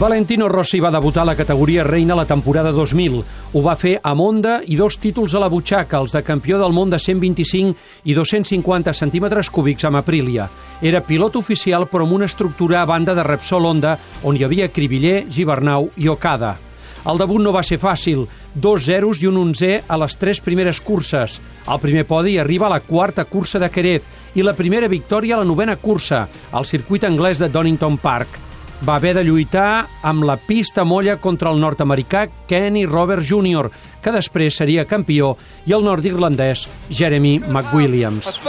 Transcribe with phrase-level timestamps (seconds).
[0.00, 3.18] Valentino Rossi va debutar a la categoria reina la temporada 2000.
[3.52, 6.72] Ho va fer amb Honda i dos títols a la butxaca, els de campió del
[6.72, 10.48] món de 125 i 250 centímetres cúbics amb Aprilia.
[10.80, 14.72] Era pilot oficial però amb una estructura a banda de Repsol Honda, on hi havia
[14.72, 16.56] Cribiller, Gibernau i Okada.
[17.04, 18.24] El debut no va ser fàcil,
[18.54, 21.42] dos zeros i un onzè a les tres primeres curses.
[21.68, 25.44] El primer podi arriba a la quarta cursa de Queret i la primera victòria a
[25.44, 28.39] la novena cursa, al circuit anglès de Donington Park
[28.86, 33.70] va haver de lluitar amb la pista molla contra el nord-americà Kenny Robert Jr.,
[34.00, 35.34] que després seria campió,
[35.68, 38.40] i el nord-irlandès Jeremy McWilliams.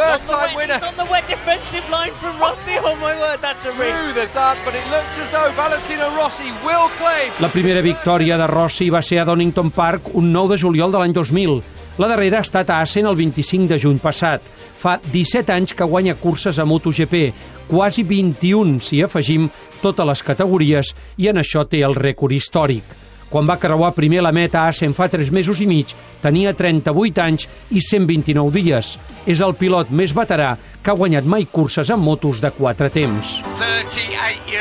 [7.40, 11.04] La primera victòria de Rossi va ser a Donington Park un 9 de juliol de
[11.04, 11.62] l'any 2000.
[12.01, 14.41] La darrera ha estat a Assen el 25 de juny passat.
[14.81, 17.27] Fa 17 anys que guanya curses a MotoGP,
[17.69, 19.45] quasi 21 si afegim
[19.83, 20.89] totes les categories
[21.21, 22.98] i en això té el rècord històric.
[23.29, 25.93] Quan va creuar primer la meta a Assen fa 3 mesos i mig,
[26.26, 28.95] tenia 38 anys i 129 dies.
[29.29, 33.37] És el pilot més veterà que ha guanyat mai curses amb motos de 4 temps.
[33.61, 34.10] 38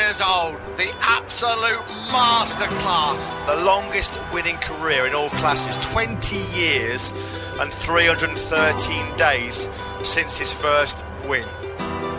[0.00, 3.20] years old, the absolute masterclass.
[3.46, 7.12] The longest winning career in all classes, 20 years
[7.60, 9.68] and 313 days
[10.02, 11.44] since his first win.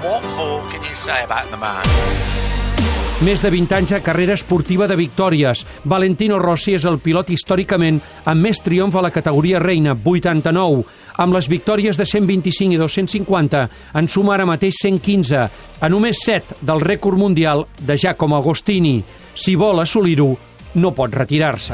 [0.04, 2.91] What more can you say about the man?
[3.22, 5.60] Més de 20 anys de carrera esportiva de victòries.
[5.86, 10.82] Valentino Rossi és el pilot històricament amb més triomf a la categoria reina, 89.
[11.22, 13.62] Amb les victòries de 125 i 250
[14.02, 15.44] en suma ara mateix 115,
[15.78, 19.04] a només 7 del rècord mundial de Giacomo Agostini.
[19.38, 20.32] Si vol assolir-ho,
[20.76, 21.74] no pot retirar-se.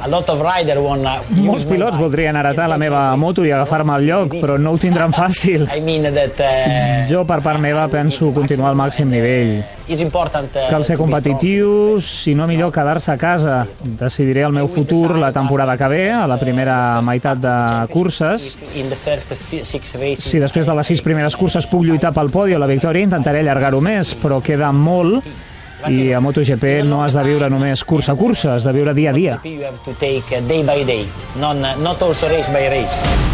[1.37, 5.13] Molts pilots voldrien heretar la meva moto i agafar-me el lloc, però no ho tindran
[5.21, 5.67] fàcil.
[7.03, 9.59] uh, Jo, per part meva, penso continuar al màxim nivell.
[10.65, 13.65] uh, Cal ser competitius, si no millor quedar-se a casa.
[13.83, 17.53] Decidiré el meu futur la temporada que ve, a la primera meitat de
[17.93, 18.57] curses.
[20.19, 23.39] Si després de les sis primeres curses puc lluitar pel podi o la victòria, intentaré
[23.45, 25.23] allargar-ho més, però queda molt
[25.85, 29.11] i a MotoGP no has de viure només cursa a cursa, has de viure dia
[29.11, 29.39] a dia.
[29.43, 31.05] You have to take day by day,
[31.39, 33.27] not, not also race by race.